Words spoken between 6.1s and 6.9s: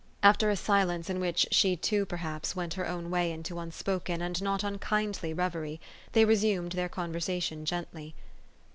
they resumed their